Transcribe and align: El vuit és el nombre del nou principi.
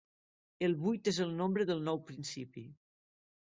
El 0.67 0.73
vuit 0.85 1.11
és 1.11 1.21
el 1.27 1.37
nombre 1.43 1.69
del 1.73 1.87
nou 1.91 2.03
principi. 2.11 2.69